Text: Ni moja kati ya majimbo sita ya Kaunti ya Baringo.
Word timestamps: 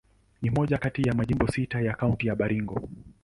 Ni 0.41 0.49
moja 0.49 0.77
kati 0.77 1.01
ya 1.01 1.13
majimbo 1.13 1.47
sita 1.47 1.81
ya 1.81 1.93
Kaunti 1.95 2.27
ya 2.27 2.35
Baringo. 2.35 2.89